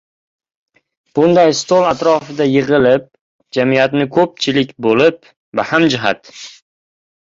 Bunday 1.19 1.53
stol 1.59 1.85
atrofida 1.91 2.49
yig‘ilib 2.53 3.07
jamiyatni 3.61 4.11
ko‘pchilik 4.19 4.77
bo‘lib, 4.89 5.25
bahamjihat 5.63 6.39